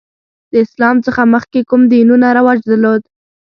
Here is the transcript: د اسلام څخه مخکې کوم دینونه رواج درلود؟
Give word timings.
د 0.51 0.53
اسلام 0.65 0.95
څخه 1.05 1.21
مخکې 1.33 1.59
کوم 1.69 1.81
دینونه 1.93 2.27
رواج 2.37 2.59
درلود؟ 2.69 3.01